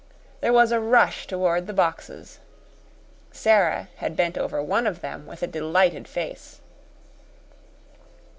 There 0.39 0.51
was 0.51 0.71
a 0.71 0.79
rush 0.79 1.27
toward 1.27 1.67
the 1.67 1.73
boxes. 1.73 2.39
Sara 3.31 3.87
had 3.97 4.15
bent 4.15 4.35
over 4.35 4.59
one 4.59 4.87
of 4.87 5.01
them 5.01 5.27
with 5.27 5.43
a 5.43 5.47
delighted 5.47 6.07
face. 6.07 6.59